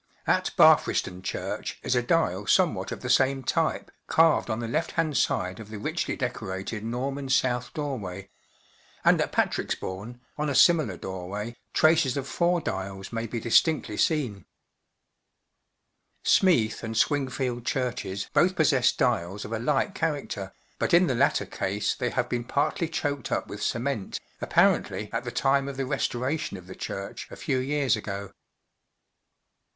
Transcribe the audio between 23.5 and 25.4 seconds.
cement, apparently at the